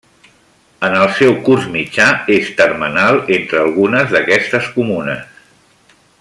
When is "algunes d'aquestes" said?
3.67-4.71